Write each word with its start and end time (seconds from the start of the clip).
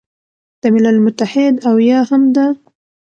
د 0.61 0.63
ملل 0.73 0.97
متحد 1.05 1.55
او 1.67 1.75
یا 1.89 1.99
هم 2.09 2.23
د 2.35 2.37